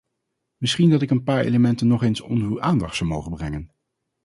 [0.57, 3.71] Misschien dat ik een paar elementen nog eens onder uw aandacht zou mogen brengen.